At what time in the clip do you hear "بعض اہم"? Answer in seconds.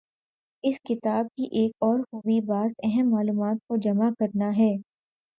2.41-3.09